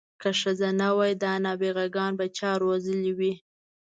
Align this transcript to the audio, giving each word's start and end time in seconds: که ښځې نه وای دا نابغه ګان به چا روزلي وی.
که 0.21 0.29
ښځې 0.39 0.69
نه 0.81 0.89
وای 0.97 1.13
دا 1.23 1.31
نابغه 1.45 1.85
ګان 1.95 2.11
به 2.19 2.25
چا 2.37 2.51
روزلي 2.61 3.11
وی. 3.19 3.33